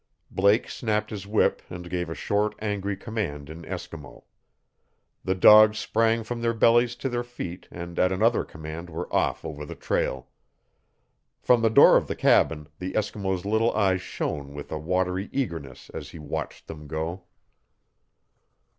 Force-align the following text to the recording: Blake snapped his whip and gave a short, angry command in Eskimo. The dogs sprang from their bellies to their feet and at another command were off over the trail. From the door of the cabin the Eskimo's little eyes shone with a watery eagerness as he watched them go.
Blake 0.31 0.67
snapped 0.67 1.11
his 1.11 1.27
whip 1.27 1.61
and 1.69 1.87
gave 1.87 2.09
a 2.09 2.15
short, 2.15 2.55
angry 2.57 2.97
command 2.97 3.51
in 3.51 3.61
Eskimo. 3.61 4.23
The 5.23 5.35
dogs 5.35 5.77
sprang 5.77 6.23
from 6.23 6.41
their 6.41 6.55
bellies 6.55 6.95
to 6.95 7.07
their 7.07 7.21
feet 7.21 7.67
and 7.69 7.99
at 7.99 8.11
another 8.11 8.43
command 8.43 8.89
were 8.89 9.13
off 9.15 9.45
over 9.45 9.63
the 9.63 9.75
trail. 9.75 10.27
From 11.39 11.61
the 11.61 11.69
door 11.69 11.97
of 11.97 12.07
the 12.07 12.15
cabin 12.15 12.67
the 12.79 12.93
Eskimo's 12.93 13.45
little 13.45 13.71
eyes 13.75 14.01
shone 14.01 14.55
with 14.55 14.71
a 14.71 14.79
watery 14.79 15.29
eagerness 15.31 15.91
as 15.93 16.09
he 16.09 16.17
watched 16.17 16.65
them 16.65 16.87
go. 16.87 17.25